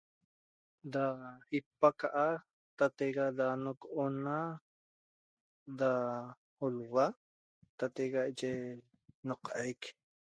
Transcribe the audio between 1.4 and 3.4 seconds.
ipacaha tatexa